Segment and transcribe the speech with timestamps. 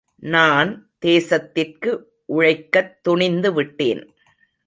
[0.15, 0.89] நான்
[1.05, 2.03] தேசத்திற்கு
[2.25, 4.13] உழைக்கத் துணிந்து விட்டேன்.